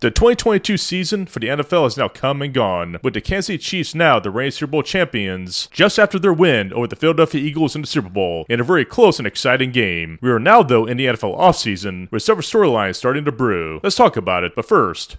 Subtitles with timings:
[0.00, 3.56] The 2022 season for the NFL has now come and gone, with the Kansas City
[3.56, 7.74] Chiefs now the reigning Super Bowl champions just after their win over the Philadelphia Eagles
[7.74, 10.18] in the Super Bowl in a very close and exciting game.
[10.20, 13.80] We are now, though, in the NFL offseason, with several storylines starting to brew.
[13.82, 15.16] Let's talk about it, but first.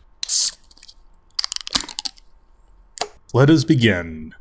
[3.34, 4.36] Let us begin.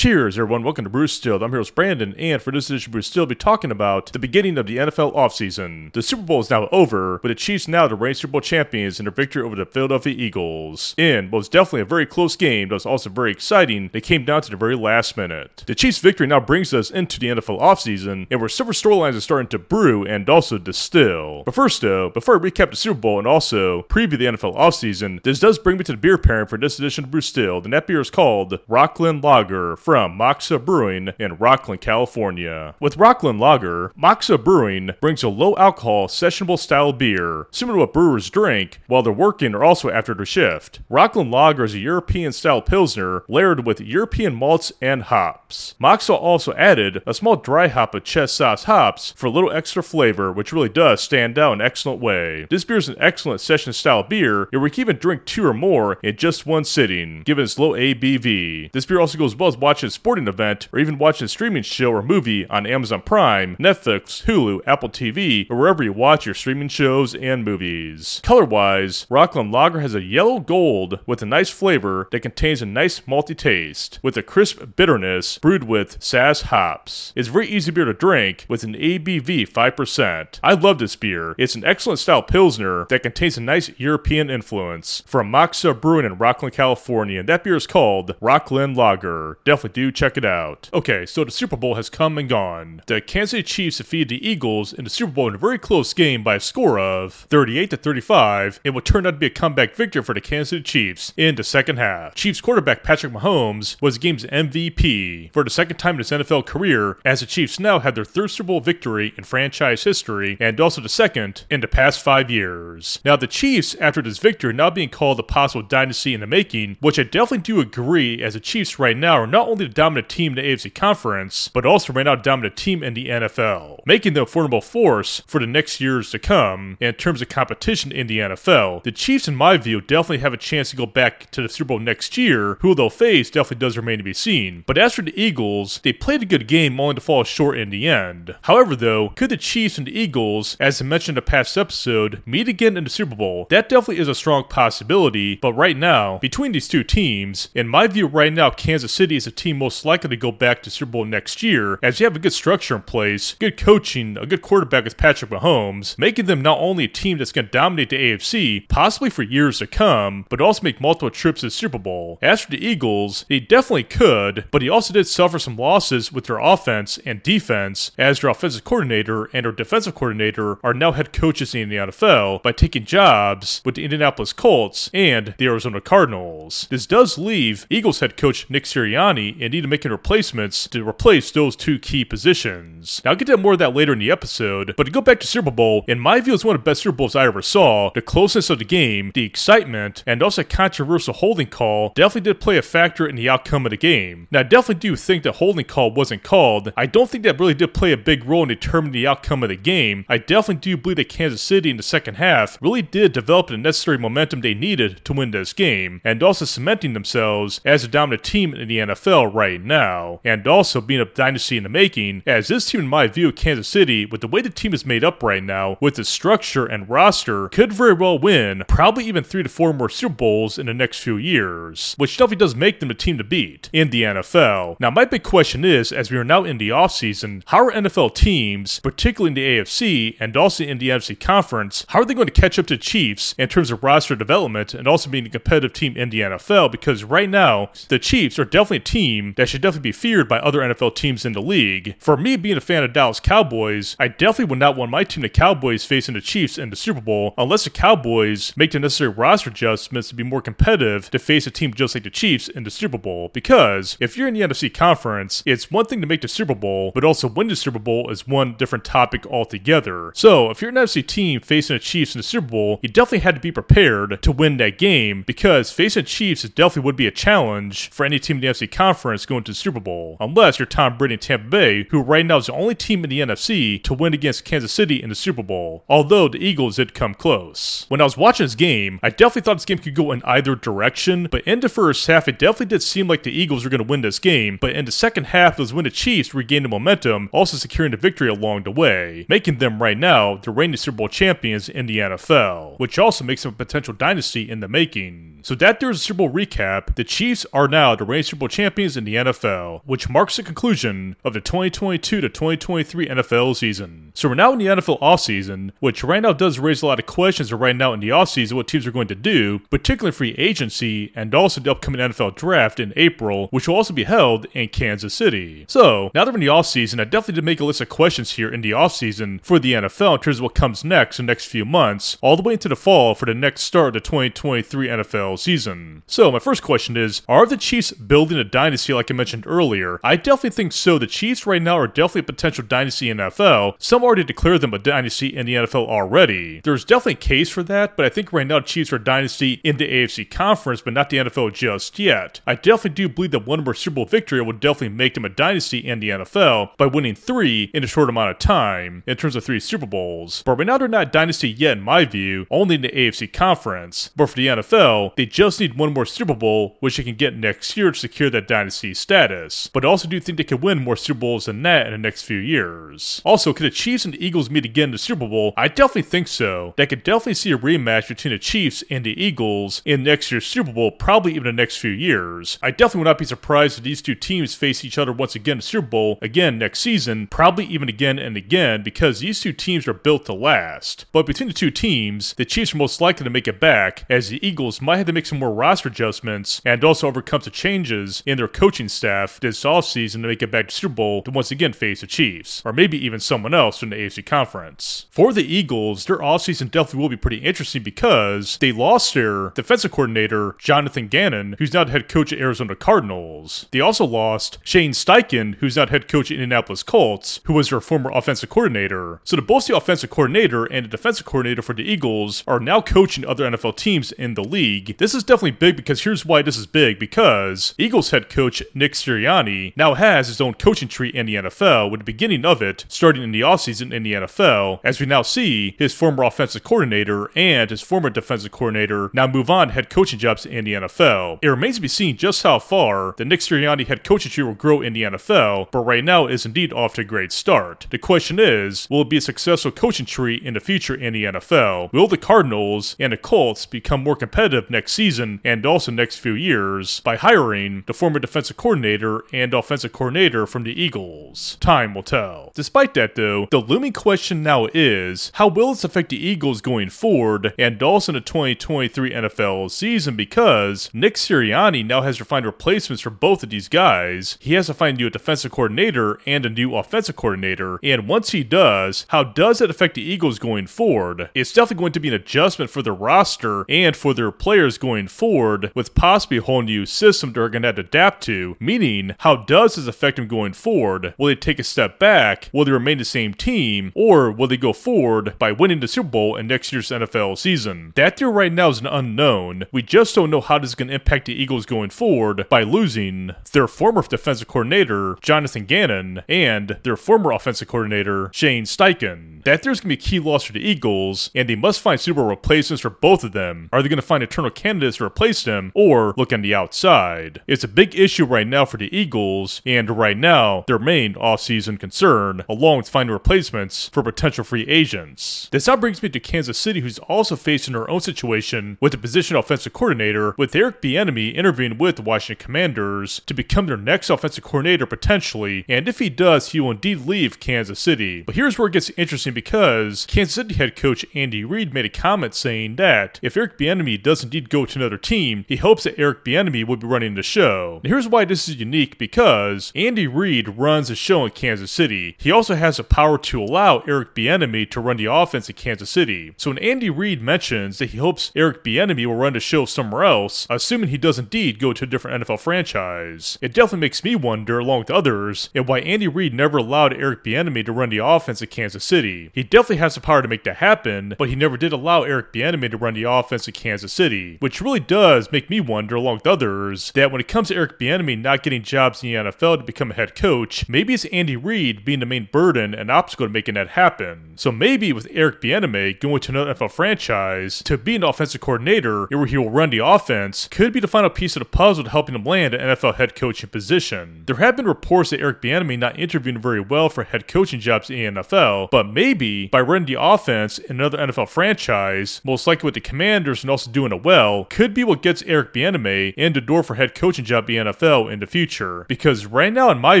[0.00, 0.62] Cheers, everyone.
[0.62, 1.44] Welcome to Bruce Still.
[1.44, 4.18] I'm here with Brandon, and for this edition, Bruce Still will be talking about the
[4.18, 5.92] beginning of the NFL offseason.
[5.92, 8.98] The Super Bowl is now over, with the Chiefs now the reigning Super Bowl champions
[8.98, 10.94] in their victory over the Philadelphia Eagles.
[10.96, 14.24] And what was definitely a very close game, but was also very exciting, they came
[14.24, 15.64] down to the very last minute.
[15.66, 19.20] The Chiefs' victory now brings us into the NFL offseason, and where several storylines are
[19.20, 21.42] starting to brew and also distill.
[21.44, 25.22] But first, though, before I recap the Super Bowl and also preview the NFL offseason,
[25.24, 27.74] this does bring me to the beer pairing for this edition of Bruce Still, and
[27.74, 32.76] that beer is called Rocklin Lager from Moxa Brewing in Rocklin, California.
[32.78, 37.92] With Rocklin Lager, Moxa Brewing brings a low alcohol, sessionable style beer, similar to what
[37.92, 40.78] brewers drink while they're working or also after their shift.
[40.88, 45.74] Rocklin Lager is a European style pilsner layered with European malts and hops.
[45.80, 49.82] Moxa also added a small dry hop of Czech Saaz hops for a little extra
[49.82, 52.46] flavor, which really does stand out in an excellent way.
[52.48, 55.52] This beer is an excellent session style beer, and we can even drink two or
[55.52, 58.70] more in just one sitting, given its low ABV.
[58.70, 61.62] This beer also goes well as watching a sporting event or even watching a streaming
[61.62, 66.34] show or movie on Amazon Prime, Netflix, Hulu, Apple TV, or wherever you watch your
[66.34, 68.20] streaming shows and movies.
[68.22, 72.66] Color wise, Rocklin Lager has a yellow gold with a nice flavor that contains a
[72.66, 77.12] nice malty taste, with a crisp bitterness brewed with Saaz hops.
[77.16, 80.40] It's very easy beer to drink with an ABV 5%.
[80.42, 81.34] I love this beer.
[81.38, 86.16] It's an excellent style Pilsner that contains a nice European influence from Moxa Brewing in
[86.16, 87.20] Rocklin, California.
[87.20, 89.38] And that beer is called Rocklin Lager.
[89.44, 90.68] Definitely do check it out.
[90.72, 92.82] Okay, so the Super Bowl has come and gone.
[92.86, 95.94] The Kansas City Chiefs defeated the Eagles in the Super Bowl in a very close
[95.94, 99.30] game by a score of 38 to 35 in what turned out to be a
[99.30, 102.14] comeback victory for the Kansas City Chiefs in the second half.
[102.14, 106.46] Chiefs quarterback Patrick Mahomes was the game's MVP for the second time in his NFL
[106.46, 110.60] career, as the Chiefs now had their third Super Bowl victory in franchise history and
[110.60, 113.00] also the second in the past five years.
[113.04, 116.76] Now, the Chiefs, after this victory, now being called a possible dynasty in the making,
[116.80, 120.08] which I definitely do agree, as the Chiefs right now are not only the dominant
[120.08, 123.80] team in the AFC Conference, but also right now the dominant team in the NFL,
[123.86, 126.76] making them a formidable force for the next years to come.
[126.80, 130.32] And in terms of competition in the NFL, the Chiefs, in my view, definitely have
[130.32, 132.58] a chance to go back to the Super Bowl next year.
[132.60, 134.64] Who they'll face definitely does remain to be seen.
[134.66, 137.70] But as for the Eagles, they played a good game only to fall short in
[137.70, 138.36] the end.
[138.42, 142.22] However, though, could the Chiefs and the Eagles, as I mentioned in the past episode,
[142.26, 143.46] meet again in the Super Bowl?
[143.50, 147.86] That definitely is a strong possibility, but right now, between these two teams, in my
[147.86, 150.92] view, right now, Kansas City is a team most likely to go back to Super
[150.92, 154.42] Bowl next year, as you have a good structure in place, good coaching, a good
[154.42, 157.96] quarterback as Patrick Mahomes, making them not only a team that's going to dominate the
[157.96, 162.18] AFC, possibly for years to come, but also make multiple trips to the Super Bowl.
[162.22, 166.26] As for the Eagles, they definitely could, but he also did suffer some losses with
[166.26, 171.12] their offense and defense, as their offensive coordinator and their defensive coordinator are now head
[171.12, 176.66] coaches in the NFL by taking jobs with the Indianapolis Colts and the Arizona Cardinals.
[176.70, 181.56] This does leave Eagles head coach Nick Sirianni need of making replacements to replace those
[181.56, 183.00] two key positions.
[183.04, 185.20] Now, I'll get to more of that later in the episode, but to go back
[185.20, 187.42] to Super Bowl, in my view, it's one of the best Super Bowls I ever
[187.42, 187.90] saw.
[187.94, 192.58] The closeness of the game, the excitement, and also controversial holding call definitely did play
[192.58, 194.28] a factor in the outcome of the game.
[194.30, 196.72] Now, I definitely do think the holding call wasn't called.
[196.76, 199.48] I don't think that really did play a big role in determining the outcome of
[199.48, 200.04] the game.
[200.08, 203.56] I definitely do believe that Kansas City in the second half really did develop the
[203.56, 208.24] necessary momentum they needed to win this game, and also cementing themselves as a dominant
[208.24, 212.48] team in the NFL right now, and also being a dynasty in the making, as
[212.48, 215.04] this team, in my view, of Kansas City, with the way the team is made
[215.04, 219.42] up right now, with its structure and roster, could very well win probably even three
[219.42, 222.88] to four more Super Bowls in the next few years, which definitely does make them
[222.88, 224.78] the team to beat in the NFL.
[224.80, 228.14] Now, my big question is, as we are now in the offseason, how are NFL
[228.14, 232.26] teams, particularly in the AFC and also in the NFC Conference, how are they going
[232.26, 235.72] to catch up to Chiefs in terms of roster development and also being a competitive
[235.72, 236.70] team in the NFL?
[236.70, 240.28] Because right now, the Chiefs are definitely a team team that should definitely be feared
[240.28, 241.94] by other NFL teams in the league.
[241.98, 245.22] For me, being a fan of Dallas Cowboys, I definitely would not want my team,
[245.22, 249.10] the Cowboys, facing the Chiefs in the Super Bowl unless the Cowboys make the necessary
[249.10, 252.62] roster adjustments to be more competitive to face a team just like the Chiefs in
[252.64, 253.30] the Super Bowl.
[253.32, 256.92] Because if you're in the NFC conference, it's one thing to make the Super Bowl,
[256.94, 260.12] but also win the Super Bowl is one different topic altogether.
[260.14, 263.20] So if you're an NFC team facing the Chiefs in the Super Bowl, you definitely
[263.20, 267.10] had to be prepared to win that game because facing Chiefs definitely would be a
[267.10, 270.66] challenge for any team in the NFC conference going to the Super Bowl, unless you're
[270.66, 273.82] Tom Brady and Tampa Bay, who right now is the only team in the NFC
[273.84, 277.86] to win against Kansas City in the Super Bowl, although the Eagles did come close.
[277.88, 280.54] When I was watching this game, I definitely thought this game could go in either
[280.56, 283.82] direction, but in the first half, it definitely did seem like the Eagles were going
[283.82, 286.68] to win this game, but in the second half, was when the Chiefs regained the
[286.68, 290.96] momentum, also securing the victory along the way, making them right now the reigning Super
[290.96, 295.39] Bowl champions in the NFL, which also makes them a potential dynasty in the making.
[295.42, 296.94] So that there's a Super Bowl recap.
[296.94, 300.42] The Chiefs are now the reigning Super Bowl champions in the NFL, which marks the
[300.42, 304.12] conclusion of the 2022 to 2023 NFL season.
[304.14, 307.06] So we're now in the NFL offseason, which right now does raise a lot of
[307.06, 311.12] questions right now in the offseason what teams are going to do, particularly free agency
[311.14, 315.14] and also the upcoming NFL draft in April, which will also be held in Kansas
[315.14, 315.64] City.
[315.68, 318.32] So now that we're in the offseason, I definitely did make a list of questions
[318.32, 321.30] here in the offseason for the NFL in terms of what comes next in the
[321.30, 324.00] next few months, all the way into the fall for the next start of the
[324.00, 326.02] 2023 NFL season.
[326.06, 330.00] So my first question is, are the Chiefs building a dynasty like I mentioned earlier?
[330.02, 330.98] I definitely think so.
[330.98, 333.74] The Chiefs right now are definitely a potential dynasty in NFL.
[333.78, 336.60] Some already declared them a dynasty in the NFL already.
[336.60, 339.60] There's definitely a case for that, but I think right now the Chiefs are dynasty
[339.64, 342.40] in the AFC conference, but not the NFL just yet.
[342.46, 345.28] I definitely do believe that one more Super Bowl victory would definitely make them a
[345.28, 349.36] dynasty in the NFL by winning three in a short amount of time in terms
[349.36, 350.42] of three Super Bowls.
[350.44, 354.10] But right now they're not dynasty yet in my view, only in the AFC conference.
[354.16, 357.36] But for the NFL, they just need one more Super Bowl, which they can get
[357.36, 359.66] next year to secure that dynasty status.
[359.66, 361.98] But I also do think they could win more Super Bowls than that in the
[361.98, 363.20] next few years.
[363.22, 365.52] Also, could the Chiefs and the Eagles meet again in the Super Bowl?
[365.58, 366.72] I definitely think so.
[366.78, 370.46] They could definitely see a rematch between the Chiefs and the Eagles in next year's
[370.46, 372.58] Super Bowl, probably even the next few years.
[372.62, 375.52] I definitely would not be surprised if these two teams face each other once again
[375.52, 379.52] in the Super Bowl again next season, probably even again and again, because these two
[379.52, 381.04] teams are built to last.
[381.12, 384.30] But between the two teams, the Chiefs are most likely to make it back, as
[384.30, 388.22] the Eagles might have to make some more roster adjustments and also overcome some changes
[388.26, 391.50] in their coaching staff this offseason to make it back to Super Bowl to once
[391.50, 395.06] again face the Chiefs, or maybe even someone else from the AFC Conference.
[395.10, 399.90] For the Eagles, their offseason definitely will be pretty interesting because they lost their defensive
[399.90, 403.66] coordinator, Jonathan Gannon, who's now the head coach at Arizona Cardinals.
[403.70, 407.80] They also lost Shane Steichen, who's now head coach at Indianapolis Colts, who was their
[407.80, 409.20] former offensive coordinator.
[409.24, 412.80] So the both the offensive coordinator and the defensive coordinator for the Eagles are now
[412.80, 414.96] coaching other NFL teams in the league.
[415.00, 418.92] This is definitely big because here's why this is big because Eagles head coach Nick
[418.92, 422.84] Sirianni now has his own coaching tree in the NFL, with the beginning of it
[422.86, 427.30] starting in the offseason in the NFL, as we now see his former offensive coordinator
[427.34, 431.38] and his former defensive coordinator now move on head coaching jobs in the NFL.
[431.40, 434.52] It remains to be seen just how far the Nick Sirianni head coaching tree will
[434.52, 437.86] grow in the NFL, but right now is indeed off to a great start.
[437.88, 441.24] The question is, will it be a successful coaching tree in the future in the
[441.24, 441.90] NFL?
[441.90, 446.34] Will the Cardinals and the Colts become more competitive next season and also next few
[446.34, 451.56] years by hiring the former defensive coordinator and offensive coordinator from the Eagles?
[451.60, 452.52] Time will tell.
[452.54, 456.90] Despite that, though, the looming question now is how will this affect the Eagles going
[456.90, 463.02] forward and also the 2023 NFL season because Nick Sirianni now has to find replacements
[463.02, 464.36] for both of these guys.
[464.40, 468.30] He has to find a new defensive coordinator and a new offensive coordinator, and once
[468.30, 471.30] he does, how does that affect the Eagles going forward?
[471.34, 475.08] It's definitely going to be an adjustment for the roster and for their players going
[475.08, 478.56] forward, with possibly a whole new system they're going to have to adapt to.
[478.58, 481.14] Meaning, how does this affect them going forward?
[481.18, 482.50] Will they take a step back?
[482.52, 483.92] Will they remain the same team?
[483.94, 487.92] Or will they go forward by winning the Super Bowl in next year's NFL season?
[487.94, 489.64] That there right now is an unknown.
[489.72, 492.62] We just don't know how this is going to impact the Eagles going forward by
[492.62, 499.44] losing their former defensive coordinator, Jonathan Gannon, and their former offensive coordinator, Shane Steichen.
[499.44, 502.00] That there's going to be a key loss for the Eagles, and they must find
[502.00, 503.68] Super Bowl replacements for both of them.
[503.72, 507.40] Are they going to find eternal candidates to replace them, or look on the outside?
[507.46, 511.80] It's a big issue right now for the Eagles, and right now, their main offseason
[511.80, 515.48] concern, along with finding replacements for potential free agents.
[515.50, 518.98] This now brings me to Kansas City, who's also facing their own situation with the
[518.98, 524.10] position offensive coordinator, with Eric Bieniemy interviewing with the Washington Commanders to become their next
[524.10, 528.22] offensive coordinator potentially, and if he does, he will indeed leave Kansas City.
[528.22, 531.88] But here's where it gets interesting because Kansas City head coach Andy Reid made a
[531.88, 535.98] comment saying that if Eric Bieniemy does indeed go to another team, he hopes that
[535.98, 537.80] Eric Bieniemy would be running the show.
[537.82, 542.16] Now, here's why this is unique because Andy Reid runs the show in Kansas City.
[542.18, 545.90] He also has the power to allow Eric Bieniemy to run the offense in Kansas
[545.90, 546.34] City.
[546.36, 550.04] So when Andy Reid mentions that he hopes Eric Bieniemy will run the show somewhere
[550.04, 554.16] else, assuming he does indeed go to a different NFL franchise, it definitely makes me
[554.16, 557.98] wonder, along with others, and why Andy Reid never allowed Eric Bieniemy to run the
[557.98, 559.30] offense in Kansas City.
[559.34, 562.32] He definitely has the power to make that happen, but he never did allow Eric
[562.32, 566.16] Bieniemy to run the offense in Kansas City, which really does make me wonder, along
[566.16, 569.58] with others, that when it comes to Eric Bieniemy not getting jobs in the NFL
[569.58, 573.26] to become a head coach, maybe it's Andy Reid being the main burden and obstacle
[573.26, 574.32] to making that happen.
[574.36, 579.06] So maybe with Eric Bieniemy going to another NFL franchise to be an offensive coordinator
[579.06, 581.90] where he will run the offense could be the final piece of the puzzle to
[581.90, 584.24] helping him land an NFL head coaching position.
[584.26, 587.90] There have been reports that Eric Bieniemy not interviewing very well for head coaching jobs
[587.90, 592.66] in the NFL, but maybe by running the offense in another NFL franchise, most likely
[592.66, 596.32] with the Commanders and also doing it well, could be what gets Eric Bieniemy in
[596.32, 598.84] the door for head coaching job in the NFL in the future.
[598.88, 600.00] Because right now, in my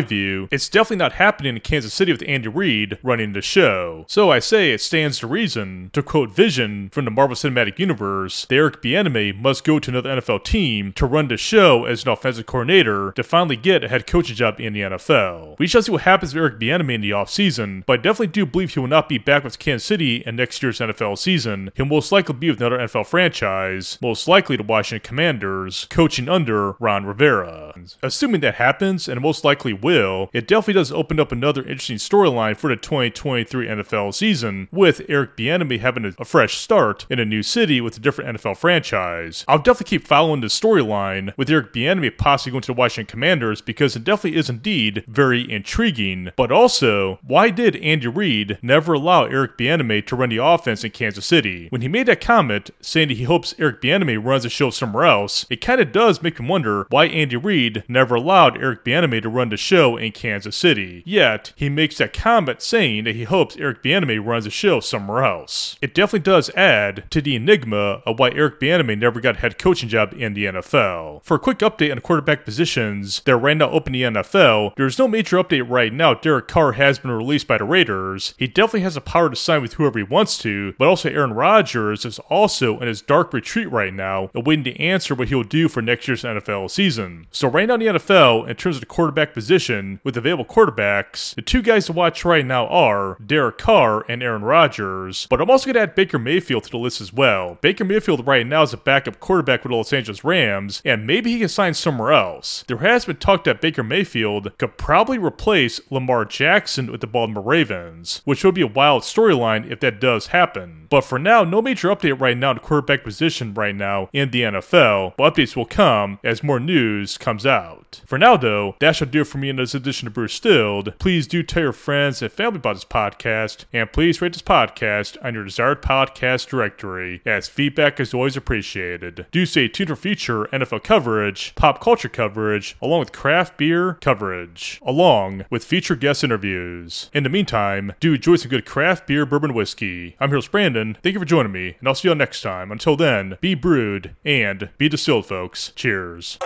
[0.00, 4.04] view, it's definitely not happening in Kansas City with Andy Reid running the show.
[4.08, 8.44] So I say it stands to reason, to quote Vision from the Marvel Cinematic Universe,
[8.46, 12.10] that Eric Bieniemy must go to another NFL team to run the show as an
[12.10, 15.58] offensive coordinator to finally get a head coaching job in the NFL.
[15.58, 18.46] We shall see what happens with Eric Bieniemy in the offseason, but I definitely do
[18.46, 21.70] believe he will not be back with Kansas City in next year's NFL season.
[21.74, 26.72] He'll most likely be with another NFL franchise, most likely to Washington Commanders, coaching under
[26.72, 27.74] Ron Rivera.
[28.02, 32.56] Assuming that happens, and most likely will, it definitely does open up another interesting storyline
[32.56, 37.24] for the 2023 NFL season, with Eric Bieniemy having a, a fresh start in a
[37.24, 39.44] new city with a different NFL franchise.
[39.48, 43.60] I'll definitely keep following the storyline with Eric Bieniemy possibly going to the Washington Commanders
[43.60, 46.30] because it definitely is indeed very intriguing.
[46.36, 50.90] But also, why did Andy Reid never allow Eric Bieniemy to run the offense in
[50.90, 51.68] Kansas City?
[51.70, 55.04] When he made that comment saying that he hopes Eric Bieniemy runs the show somewhere
[55.04, 59.22] else, it kind of does make me wonder why Andy Reid never allowed Eric Bieniemy
[59.22, 61.02] to run the show in Kansas City.
[61.06, 65.24] Yet, he makes that comment saying that he hopes Eric Bieniemy runs the show somewhere
[65.24, 65.76] else.
[65.80, 69.58] It definitely does add to the enigma of why Eric Bieniemy never got a head
[69.58, 71.22] coaching job in the NFL.
[71.24, 74.74] For a quick update on quarterback positions that are right now open in the NFL,
[74.76, 76.14] there's no major update right now.
[76.14, 78.34] Derek Carr has been released by the Raiders.
[78.38, 81.32] He definitely has the power to sign with whoever he wants to, but also Aaron
[81.32, 85.68] Rodgers is also in his dark retreat right now, awaiting to answer what he'll do
[85.68, 87.26] for next year's NFL season.
[87.30, 91.34] So right now in the NFL, in terms of the quarterback position, with available quarterbacks,
[91.34, 95.50] the two guys to watch right now are Derek Carr and Aaron Rodgers, but I'm
[95.50, 97.58] also going to add Baker Mayfield to the list as well.
[97.60, 101.32] Baker Mayfield right now is a backup quarterback with the Los Angeles Rams, and maybe
[101.32, 102.64] he can sign somewhere else.
[102.66, 107.42] There has been talk that Baker Mayfield could probably replace Lamar Jackson with the Baltimore
[107.42, 110.86] Ravens, which would be a wild storyline if that does happen.
[110.90, 114.42] But for now, no major update right now to quarterback position right now in the
[114.42, 118.00] NFL, but updates will come as more news comes out.
[118.06, 120.94] For now, though, that shall do it for me in this edition of Bruce Stilled.
[120.98, 125.16] Please do tell your friends and family about this podcast, and please rate this podcast
[125.24, 129.26] on your desired podcast directory, as feedback is always appreciated.
[129.30, 134.80] Do stay tuned for future NFL coverage, pop culture coverage, along with craft beer coverage,
[134.84, 137.10] along with feature guest interviews.
[137.12, 140.16] In the meantime, do enjoy some good craft beer bourbon whiskey.
[140.20, 140.96] I'm Heroes Brandon.
[141.02, 142.70] Thank you for joining me, and I'll see you all next time.
[142.72, 145.72] Until then, be brewed and be distilled, folks.
[145.74, 146.36] Cheers.